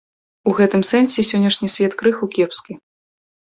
[0.51, 2.79] У гэтым сэнсе сённяшні свет крыху кепскі.